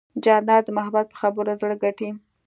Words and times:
جانداد 0.23 0.61
د 0.65 0.69
محبت 0.77 1.05
په 1.09 1.17
خبرو 1.21 1.57
زړه 1.59 1.75
ګټي. 1.83 2.09